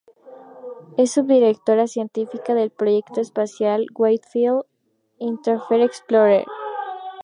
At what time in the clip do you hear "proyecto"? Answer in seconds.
2.71-3.21